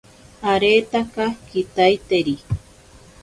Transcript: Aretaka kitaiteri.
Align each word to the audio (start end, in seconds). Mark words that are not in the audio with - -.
Aretaka 0.53 1.25
kitaiteri. 1.49 2.35